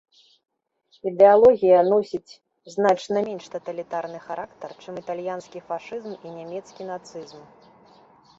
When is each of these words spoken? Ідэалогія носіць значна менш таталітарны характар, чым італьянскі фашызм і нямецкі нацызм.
Ідэалогія 1.09 1.79
носіць 1.93 2.37
значна 2.75 3.17
менш 3.27 3.45
таталітарны 3.57 4.19
характар, 4.27 4.69
чым 4.85 4.93
італьянскі 5.03 5.59
фашызм 5.69 6.13
і 6.17 6.35
нямецкі 6.41 6.83
нацызм. 6.91 7.41